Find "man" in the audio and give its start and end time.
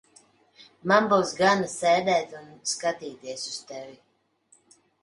0.91-1.09